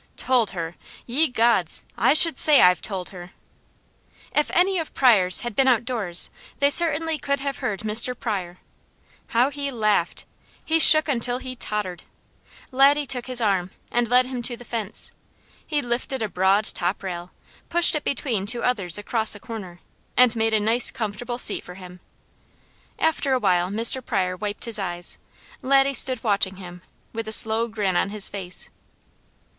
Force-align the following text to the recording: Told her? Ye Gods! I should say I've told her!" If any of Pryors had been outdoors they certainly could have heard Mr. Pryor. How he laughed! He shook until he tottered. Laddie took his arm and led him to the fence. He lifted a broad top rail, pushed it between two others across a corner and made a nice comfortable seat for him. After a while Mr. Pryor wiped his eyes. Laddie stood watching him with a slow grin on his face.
Told 0.17 0.49
her? 0.49 0.77
Ye 1.05 1.27
Gods! 1.27 1.83
I 1.95 2.15
should 2.15 2.39
say 2.39 2.59
I've 2.59 2.81
told 2.81 3.09
her!" 3.09 3.33
If 4.33 4.49
any 4.49 4.79
of 4.79 4.95
Pryors 4.95 5.41
had 5.41 5.55
been 5.55 5.67
outdoors 5.67 6.31
they 6.57 6.71
certainly 6.71 7.19
could 7.19 7.39
have 7.39 7.59
heard 7.59 7.81
Mr. 7.81 8.19
Pryor. 8.19 8.57
How 9.27 9.51
he 9.51 9.69
laughed! 9.69 10.25
He 10.65 10.79
shook 10.79 11.07
until 11.07 11.37
he 11.37 11.55
tottered. 11.55 12.01
Laddie 12.71 13.05
took 13.05 13.27
his 13.27 13.41
arm 13.41 13.69
and 13.91 14.07
led 14.07 14.25
him 14.25 14.41
to 14.41 14.57
the 14.57 14.65
fence. 14.65 15.11
He 15.67 15.83
lifted 15.83 16.23
a 16.23 16.29
broad 16.29 16.63
top 16.65 17.03
rail, 17.03 17.29
pushed 17.69 17.93
it 17.93 18.03
between 18.03 18.47
two 18.47 18.63
others 18.63 18.97
across 18.97 19.35
a 19.35 19.39
corner 19.39 19.81
and 20.17 20.35
made 20.35 20.55
a 20.55 20.59
nice 20.59 20.89
comfortable 20.89 21.37
seat 21.37 21.63
for 21.63 21.75
him. 21.75 21.99
After 22.97 23.33
a 23.33 23.39
while 23.39 23.69
Mr. 23.69 24.03
Pryor 24.03 24.35
wiped 24.35 24.65
his 24.65 24.79
eyes. 24.79 25.19
Laddie 25.61 25.93
stood 25.93 26.23
watching 26.23 26.55
him 26.55 26.81
with 27.13 27.27
a 27.27 27.31
slow 27.31 27.67
grin 27.67 27.95
on 27.95 28.09
his 28.09 28.29
face. 28.29 28.71